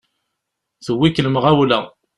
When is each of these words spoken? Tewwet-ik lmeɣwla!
Tewwet-ik 0.85 1.21
lmeɣwla! 1.25 1.79